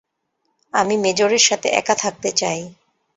[0.73, 2.59] আমি মেজরের সাথে একা থাকতে চাই।